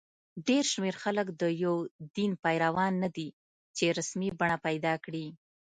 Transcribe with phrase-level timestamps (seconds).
[0.47, 1.75] ډېر شمېر خلک د یو
[2.15, 3.27] دین پیروان نه دي
[3.77, 5.25] چې رسمي بڼه پیدا کړي.